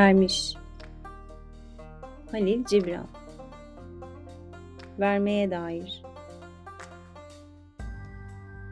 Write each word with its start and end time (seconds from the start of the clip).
Ermiş 0.00 0.54
Halil 2.30 2.64
Cibran 2.64 3.06
Vermeye 5.00 5.50
dair 5.50 6.02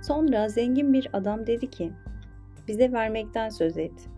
Sonra 0.02 0.48
zengin 0.48 0.93
bir 0.93 1.08
adam 1.12 1.46
dedi 1.46 1.70
ki, 1.70 1.93
bize 2.68 2.93
vermekten 2.93 3.48
söz 3.48 3.79
et. 3.79 4.08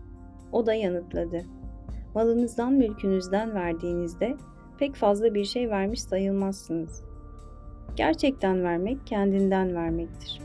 O 0.51 0.65
da 0.65 0.73
yanıtladı. 0.73 1.45
Malınızdan 2.15 2.73
mülkünüzden 2.73 3.55
verdiğinizde 3.55 4.37
pek 4.79 4.95
fazla 4.95 5.33
bir 5.33 5.45
şey 5.45 5.69
vermiş 5.69 6.01
sayılmazsınız. 6.01 7.03
Gerçekten 7.95 8.63
vermek 8.63 9.07
kendinden 9.07 9.75
vermektir. 9.75 10.41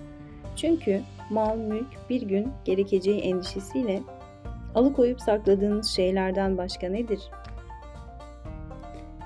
Çünkü 0.57 1.01
mal, 1.31 1.57
mülk 1.57 2.11
bir 2.11 2.23
gün 2.23 2.49
gerekeceği 2.65 3.21
endişesiyle 3.21 4.03
alıkoyup 4.77 5.21
sakladığınız 5.21 5.87
şeylerden 5.87 6.59
başka 6.59 6.89
nedir? 6.89 7.31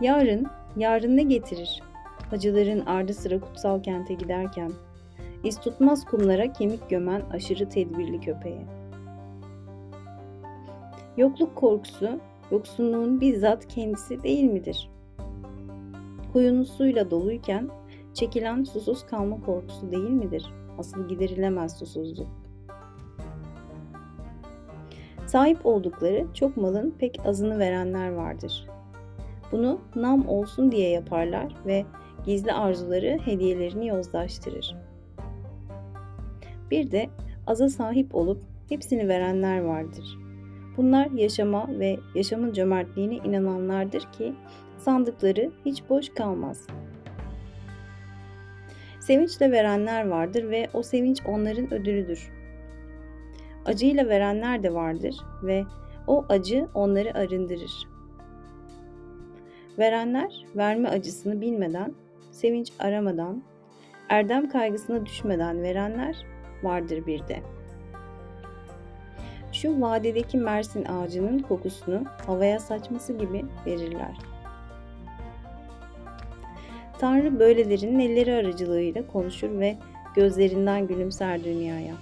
Yarın, 0.01 0.47
yarın 0.77 1.17
ne 1.17 1.23
getirir? 1.23 1.83
Hacıların 2.31 2.87
ardı 2.87 3.15
sıra 3.15 3.41
kutsal 3.41 3.83
kente 3.83 4.15
giderken, 4.15 4.73
iz 5.45 5.61
tutmaz 5.61 6.05
kumlara 6.05 6.53
kemik 6.53 6.91
gömen 6.91 7.23
aşırı 7.33 7.69
tedbirli 7.69 8.21
köpeğe. 8.21 8.67
Yokluk 11.17 11.57
korkusu, 11.57 12.21
yoksunluğun 12.51 13.21
bizzat 13.21 13.69
kendisi 13.69 14.23
değil 14.23 14.45
midir? 14.45 14.91
Kuyunuz 16.33 16.71
suyla 16.71 17.11
doluyken 17.11 17.69
çekilen 18.15 18.65
susuz 18.65 19.07
kalma 19.07 19.41
korkusu 19.41 19.91
değil 19.91 20.11
midir? 20.11 20.53
Asıl 20.79 21.09
giderilemez 21.09 21.79
susuzluk. 21.79 22.50
Sahip 25.31 25.67
oldukları 25.67 26.27
çok 26.35 26.57
malın 26.57 26.95
pek 26.99 27.21
azını 27.25 27.59
verenler 27.59 28.13
vardır. 28.13 28.67
Bunu 29.53 29.81
nam 29.95 30.29
olsun 30.29 30.73
diye 30.73 30.91
yaparlar 30.91 31.55
ve 31.67 31.85
gizli 32.27 32.53
arzuları 32.53 33.19
hediyelerini 33.25 33.87
yozlaştırır. 33.87 34.77
Bir 36.71 36.91
de 36.91 37.09
aza 37.47 37.69
sahip 37.69 38.15
olup 38.15 38.43
hepsini 38.69 39.09
verenler 39.09 39.61
vardır. 39.61 40.19
Bunlar 40.77 41.11
yaşama 41.11 41.67
ve 41.79 41.99
yaşamın 42.15 42.53
cömertliğine 42.53 43.15
inananlardır 43.17 44.13
ki 44.13 44.35
sandıkları 44.79 45.51
hiç 45.65 45.83
boş 45.89 46.09
kalmaz. 46.09 46.67
Sevinçle 49.01 49.53
verenler 49.53 50.09
vardır 50.09 50.51
ve 50.51 50.69
o 50.75 50.83
sevinç 50.83 51.23
onların 51.27 51.75
ödülüdür. 51.75 52.40
Acıyla 53.67 54.09
verenler 54.09 54.63
de 54.63 54.75
vardır 54.75 55.17
ve 55.43 55.65
o 56.07 56.25
acı 56.29 56.69
onları 56.75 57.19
arındırır. 57.19 57.89
Verenler 59.79 60.45
verme 60.57 60.89
acısını 60.89 61.41
bilmeden, 61.41 61.95
sevinç 62.31 62.73
aramadan, 62.79 63.43
erdem 64.09 64.49
kaygısına 64.49 65.07
düşmeden 65.07 65.63
verenler 65.63 66.17
vardır 66.63 67.07
bir 67.07 67.29
de. 67.29 67.41
Şu 69.53 69.81
vadedeki 69.81 70.39
mersin 70.39 70.85
ağacının 70.85 71.39
kokusunu 71.39 72.03
havaya 72.27 72.61
saçması 72.61 73.13
gibi 73.13 73.45
verirler. 73.67 74.19
Tanrı 76.99 77.39
böylelerinin 77.39 77.99
elleri 77.99 78.35
aracılığıyla 78.35 79.07
konuşur 79.07 79.59
ve 79.59 79.77
gözlerinden 80.15 80.87
gülümser 80.87 81.45
dünyaya. 81.45 81.95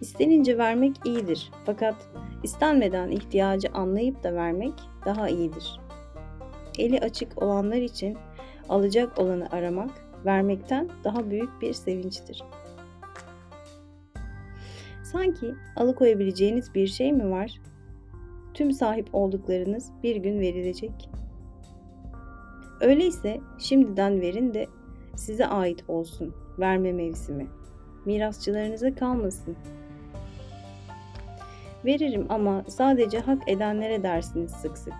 İstenince 0.00 0.58
vermek 0.58 0.96
iyidir 1.04 1.50
fakat 1.64 1.94
istenmeden 2.42 3.10
ihtiyacı 3.10 3.68
anlayıp 3.68 4.22
da 4.24 4.34
vermek 4.34 4.72
daha 5.04 5.28
iyidir. 5.28 5.80
Eli 6.78 7.00
açık 7.00 7.42
olanlar 7.42 7.76
için 7.76 8.18
alacak 8.68 9.18
olanı 9.18 9.48
aramak 9.50 9.90
vermekten 10.24 10.88
daha 11.04 11.30
büyük 11.30 11.62
bir 11.62 11.72
sevinçtir. 11.72 12.44
Sanki 15.04 15.54
alıkoyabileceğiniz 15.76 16.74
bir 16.74 16.86
şey 16.86 17.12
mi 17.12 17.30
var? 17.30 17.60
Tüm 18.54 18.72
sahip 18.72 19.08
olduklarınız 19.12 19.92
bir 20.02 20.16
gün 20.16 20.40
verilecek. 20.40 21.10
Öyleyse 22.80 23.40
şimdiden 23.58 24.20
verin 24.20 24.54
de 24.54 24.66
size 25.16 25.46
ait 25.46 25.84
olsun 25.88 26.34
verme 26.58 26.92
mevsimi. 26.92 27.46
Mirasçılarınıza 28.04 28.94
kalmasın. 28.94 29.56
Veririm 31.86 32.26
ama 32.28 32.64
sadece 32.68 33.18
hak 33.18 33.42
edenlere 33.46 34.02
dersiniz 34.02 34.50
sık 34.50 34.78
sık. 34.78 34.94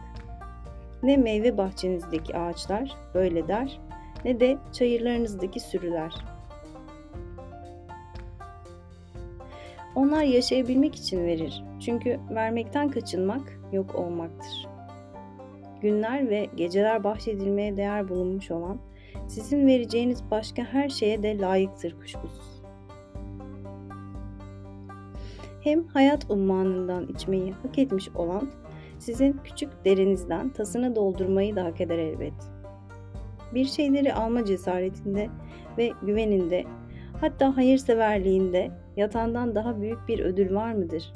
Ne 1.02 1.16
meyve 1.16 1.58
bahçenizdeki 1.58 2.36
ağaçlar 2.36 2.96
böyle 3.14 3.48
der, 3.48 3.80
ne 4.24 4.40
de 4.40 4.58
çayırlarınızdaki 4.72 5.60
sürüler.'' 5.60 6.36
Onlar 9.96 10.22
yaşayabilmek 10.22 10.94
için 10.94 11.26
verir. 11.26 11.64
Çünkü 11.80 12.20
vermekten 12.30 12.90
kaçınmak 12.90 13.60
yok 13.72 13.94
olmaktır. 13.94 14.66
Günler 15.82 16.30
ve 16.30 16.46
geceler 16.56 17.04
bahşedilmeye 17.04 17.76
değer 17.76 18.08
bulunmuş 18.08 18.50
olan 18.50 18.78
sizin 19.28 19.66
vereceğiniz 19.66 20.30
başka 20.30 20.62
her 20.62 20.88
şeye 20.88 21.22
de 21.22 21.38
layıktır 21.38 21.96
kuşkusuz. 22.00 22.55
Hem 25.66 25.86
hayat 25.86 26.30
ummanından 26.30 27.06
içmeyi 27.06 27.52
hak 27.52 27.78
etmiş 27.78 28.08
olan 28.08 28.50
sizin 28.98 29.40
küçük 29.44 29.84
derinizden 29.84 30.48
tasını 30.48 30.96
doldurmayı 30.96 31.56
da 31.56 31.64
hak 31.64 31.80
eder 31.80 31.98
elbet. 31.98 32.32
Bir 33.54 33.64
şeyleri 33.64 34.14
alma 34.14 34.44
cesaretinde 34.44 35.28
ve 35.78 35.92
güveninde 36.02 36.64
hatta 37.20 37.56
hayırseverliğinde 37.56 38.70
yatandan 38.96 39.54
daha 39.54 39.80
büyük 39.80 40.08
bir 40.08 40.18
ödül 40.18 40.54
var 40.54 40.72
mıdır? 40.72 41.12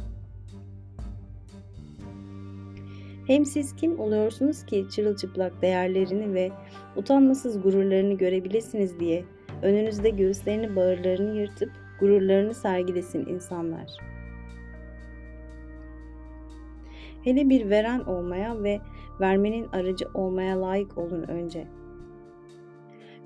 Hem 3.27 3.47
siz 3.47 3.77
kim 3.77 4.01
oluyorsunuz 4.01 4.67
ki 4.67 4.87
çırılçıplak 4.91 5.63
değerlerini 5.63 6.35
ve 6.35 6.51
utanmasız 6.97 7.63
gururlarını 7.63 8.15
görebilirsiniz 8.15 9.01
diye 9.01 9.25
önünüzde 9.63 10.11
göğüslerini 10.11 10.77
bağırlarını 10.77 11.39
yırtıp 11.39 11.71
gururlarını 12.01 12.55
sergilesin 12.55 13.27
insanlar. 13.27 14.20
Hele 17.25 17.49
bir 17.49 17.71
veren 17.71 18.01
olmaya 18.01 18.63
ve 18.63 18.81
vermenin 19.21 19.69
aracı 19.73 20.09
olmaya 20.15 20.63
layık 20.63 20.99
olun 20.99 21.23
önce. 21.23 21.67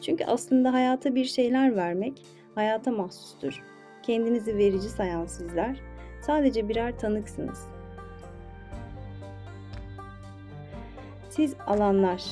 Çünkü 0.00 0.24
aslında 0.24 0.72
hayata 0.72 1.14
bir 1.14 1.24
şeyler 1.24 1.76
vermek 1.76 2.22
hayata 2.54 2.90
mahsustur. 2.90 3.62
Kendinizi 4.02 4.56
verici 4.56 4.88
sayan 4.88 5.26
sizler 5.26 5.80
sadece 6.20 6.68
birer 6.68 6.98
tanıksınız. 6.98 7.68
Siz 11.28 11.54
alanlar 11.66 12.22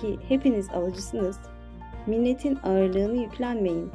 ki 0.00 0.18
hepiniz 0.28 0.70
alıcısınız, 0.70 1.38
minnetin 2.06 2.58
ağırlığını 2.62 3.22
yüklenmeyin. 3.22 3.90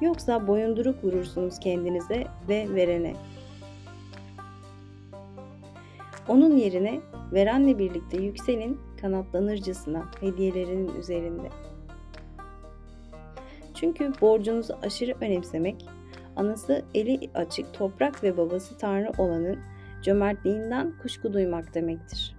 Yoksa 0.00 0.46
boyunduruk 0.46 1.04
vurursunuz 1.04 1.58
kendinize 1.58 2.26
ve 2.48 2.74
verene. 2.74 3.14
Onun 6.28 6.56
yerine 6.56 7.00
verenle 7.32 7.78
birlikte 7.78 8.22
yükselin 8.22 8.80
kanatlanırcasına 9.00 10.10
hediyelerinin 10.20 10.96
üzerinde. 10.96 11.48
Çünkü 13.74 14.12
borcunuzu 14.20 14.74
aşırı 14.82 15.14
önemsemek, 15.20 15.86
anası 16.36 16.84
eli 16.94 17.30
açık 17.34 17.74
toprak 17.74 18.22
ve 18.22 18.36
babası 18.36 18.78
Tanrı 18.78 19.12
olanın 19.18 19.58
cömertliğinden 20.02 20.92
kuşku 21.02 21.32
duymak 21.32 21.74
demektir. 21.74 22.33